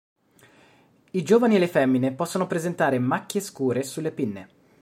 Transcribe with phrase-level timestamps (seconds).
[1.11, 4.49] I giovani e le femmine possono presentare macchie scure sulle pinne.